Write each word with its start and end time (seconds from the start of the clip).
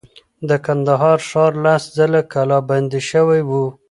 د 0.49 0.51
کندهار 0.65 1.19
ښار 1.29 1.53
لس 1.65 1.83
ځله 1.97 2.21
کلا 2.31 2.59
بند 2.69 2.91
شوی 3.09 3.41
و. 3.49 3.51